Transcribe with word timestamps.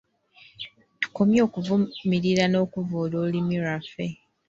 Tukomye 1.01 1.39
okuvumirira 1.47 2.43
n'okuvvoola 2.49 3.15
olulimi 3.23 3.55
lwaffe. 3.63 4.05